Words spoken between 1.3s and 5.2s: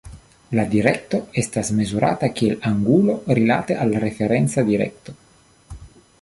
estas mezurata kiel angulo rilate al referenca direkto.